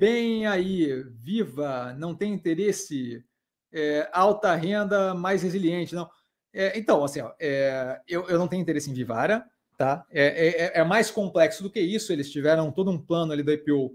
[0.00, 3.22] bem aí, viva, não tem interesse,
[3.70, 6.08] é, alta renda, mais resiliente, não.
[6.54, 9.44] É, então, assim, ó, é, eu, eu não tenho interesse em Vivara,
[9.76, 10.06] tá?
[10.10, 12.14] É, é, é, mais complexo do que isso.
[12.14, 13.94] Eles tiveram todo um plano ali da IPO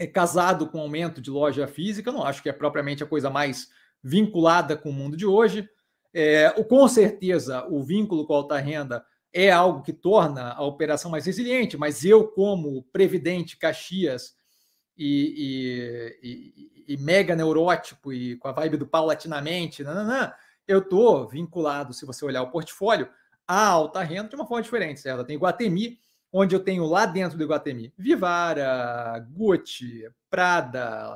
[0.00, 2.10] é, casado com aumento de loja física.
[2.10, 3.68] Eu não acho que é propriamente a coisa mais
[4.02, 5.68] vinculada com o mundo de hoje.
[6.12, 10.62] É, o, com certeza, o vínculo com a alta renda é algo que torna a
[10.64, 14.41] operação mais resiliente, mas eu, como Previdente Caxias
[14.96, 20.32] e, e, e, mega neurótico e com a vibe do paulatinamente, nananã,
[20.66, 23.08] eu estou vinculado, se você olhar o portfólio,
[23.46, 25.24] à alta renda de uma forma diferente, certo?
[25.24, 25.98] Tenho Guatemi,
[26.32, 31.14] onde eu tenho lá dentro do Guatemi Vivara, Gucci, Prada,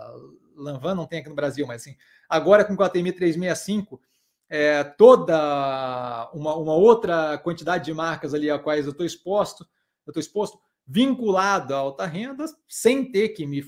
[0.56, 1.96] Lanvin não tem aqui no Brasil, mas assim,
[2.28, 4.00] agora com o Guatemi 365,
[4.48, 9.66] é, toda uma, uma, outra quantidade de marcas ali a quais eu estou exposto,
[10.06, 13.64] eu estou exposto, vinculado à alta renda, sem ter que me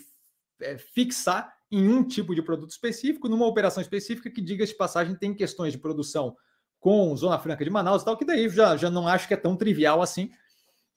[0.60, 5.14] é, fixar em um tipo de produto específico, numa operação específica que, diga de passagem,
[5.14, 6.36] tem questões de produção
[6.80, 9.36] com Zona Franca de Manaus e tal, que daí já, já não acho que é
[9.36, 10.30] tão trivial assim,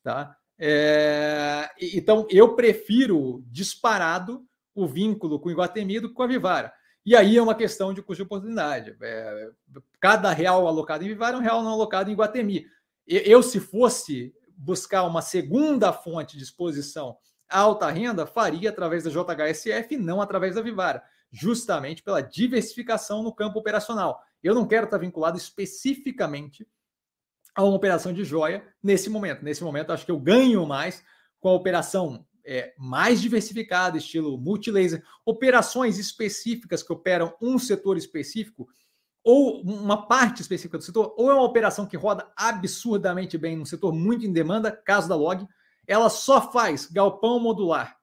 [0.04, 0.38] tá?
[0.58, 6.72] É, então, eu prefiro disparado o vínculo com o Iguatemi do que com a Vivara.
[7.04, 8.96] E aí é uma questão de custo de oportunidade.
[9.02, 9.50] É,
[10.00, 12.68] cada real alocado em Vivara é um real não alocado em Iguatemi.
[13.08, 17.18] Eu, se fosse buscar uma segunda fonte de exposição
[17.50, 23.24] à alta renda, faria através da JHSF e não através da Vivara, justamente pela diversificação
[23.24, 24.22] no campo operacional.
[24.44, 26.68] Eu não quero estar vinculado especificamente
[27.56, 29.44] a uma operação de joia nesse momento.
[29.44, 31.04] Nesse momento, acho que eu ganho mais
[31.40, 38.68] com a operação é, mais diversificada, estilo multilaser, operações específicas que operam um setor específico
[39.24, 43.66] ou uma parte específica do setor, ou é uma operação que roda absurdamente bem num
[43.66, 45.48] setor muito em demanda, caso da Log,
[45.88, 47.98] ela só faz galpão modular.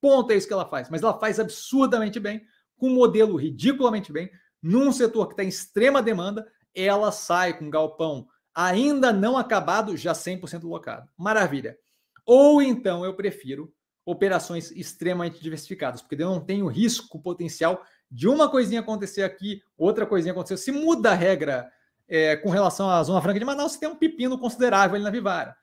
[0.00, 2.42] Ponto é isso que ela faz, mas ela faz absurdamente bem,
[2.76, 4.30] com um modelo ridiculamente bem,
[4.62, 10.12] num setor que está em extrema demanda, ela sai com galpão ainda não acabado, já
[10.12, 11.08] 100% locado.
[11.16, 11.78] Maravilha.
[12.26, 13.72] Ou então eu prefiro
[14.04, 20.04] operações extremamente diversificadas, porque eu não tenho risco potencial de uma coisinha acontecer aqui, outra
[20.04, 20.58] coisinha acontecer.
[20.58, 21.72] Se muda a regra
[22.06, 25.10] é, com relação à Zona Franca de Manaus, você tem um pepino considerável ali na
[25.10, 25.56] Vivara,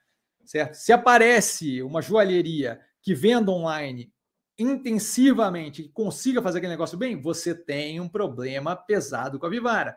[0.43, 0.73] certo?
[0.73, 4.11] Se aparece uma joalheria que venda online
[4.57, 9.95] intensivamente e consiga fazer aquele negócio bem, você tem um problema pesado com a Vivara.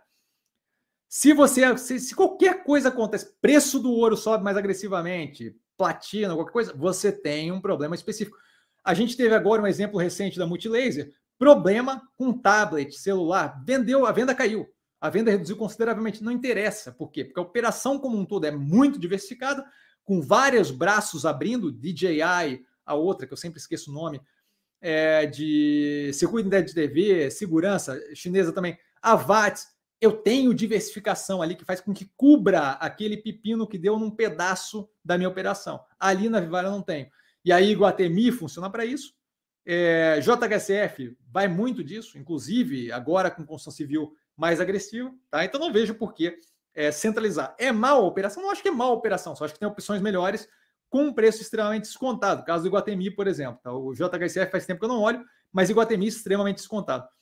[1.09, 6.53] Se você, se, se, qualquer coisa acontece, preço do ouro sobe mais agressivamente, platina, qualquer
[6.53, 8.37] coisa, você tem um problema específico.
[8.85, 14.13] A gente teve agora um exemplo recente da Multilaser, problema com tablet, celular, vendeu, a
[14.13, 14.65] venda caiu,
[15.01, 17.25] a venda reduziu consideravelmente, não interessa, por quê?
[17.25, 19.67] Porque a operação como um todo é muito diversificada,
[20.05, 24.21] com vários braços abrindo, DJI, a outra que eu sempre esqueço o nome,
[24.81, 29.67] é, de circuito de TV, segurança chinesa também, a VATS,
[30.01, 34.89] eu tenho diversificação ali que faz com que cubra aquele pepino que deu num pedaço
[35.05, 35.81] da minha operação.
[35.99, 37.09] Ali na Vivara eu não tenho.
[37.45, 39.13] E aí Guatemi funciona para isso.
[39.65, 45.45] É, JHSF vai muito disso, inclusive agora com construção civil mais agressivo, tá?
[45.45, 46.39] Então não vejo por que
[46.75, 47.55] é, centralizar.
[47.59, 48.43] É mal a operação?
[48.43, 50.49] Não acho que é mal a operação, só acho que tem opções melhores
[50.91, 52.45] com um preço extremamente descontado.
[52.45, 53.61] Caso do Iguatemi, por exemplo.
[53.63, 53.73] Tá?
[53.73, 57.09] O JHSF faz tempo que eu não olho, mas Iguatemi extremamente descontado.